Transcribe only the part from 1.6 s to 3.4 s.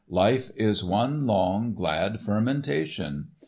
glad fermentation.